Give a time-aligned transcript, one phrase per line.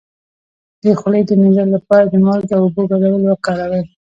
[0.81, 3.83] د خولې د مینځلو لپاره د مالګې او اوبو ګډول وکاروئ